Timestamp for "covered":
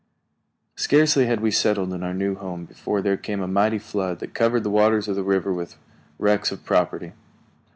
4.33-4.63